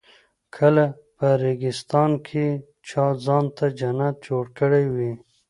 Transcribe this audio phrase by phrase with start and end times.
[0.51, 0.83] لکه
[1.17, 2.45] په ریګستان کې
[2.87, 5.11] چا ځان ته جنت جوړ کړی وي.